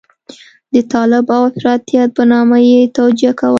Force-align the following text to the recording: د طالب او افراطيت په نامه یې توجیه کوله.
د 0.73 0.75
طالب 0.91 1.25
او 1.35 1.41
افراطيت 1.51 2.09
په 2.17 2.23
نامه 2.31 2.57
یې 2.69 2.81
توجیه 2.97 3.31
کوله. 3.39 3.49